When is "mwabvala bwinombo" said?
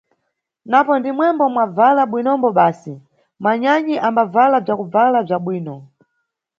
1.53-2.49